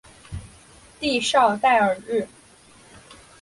[0.99, 2.27] 蒂绍代尔日。